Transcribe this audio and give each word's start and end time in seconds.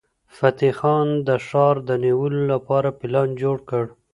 فتح 0.37 0.71
خان 0.79 1.07
د 1.27 1.29
ښار 1.47 1.75
د 1.89 1.91
نیولو 2.03 2.41
لپاره 2.53 2.89
پلان 2.99 3.29
جوړ 3.41 3.57
کړ. 3.69 3.83